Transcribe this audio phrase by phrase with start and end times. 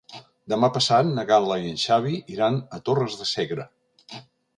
[0.51, 3.67] Demà passat na Gal·la i en Xavi iran a Torres de Segre.